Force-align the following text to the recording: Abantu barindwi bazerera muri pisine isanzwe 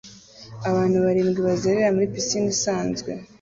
Abantu 0.69 0.97
barindwi 1.05 1.39
bazerera 1.47 1.93
muri 1.95 2.11
pisine 2.13 2.47
isanzwe 2.55 3.11